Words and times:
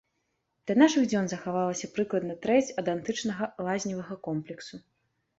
Да 0.69 0.75
нашых 0.81 1.03
дзён 1.09 1.27
захавалася 1.33 1.89
прыкладна 1.97 2.35
трэць 2.45 2.73
ад 2.83 2.89
антычнага 2.93 3.49
лазневага 3.67 4.17
комплексу. 4.29 4.81